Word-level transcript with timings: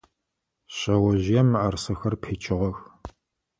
Шъэожъыем 0.75 1.47
мыӏэрысэхэр 1.51 2.13
пичыгъэх. 2.21 2.77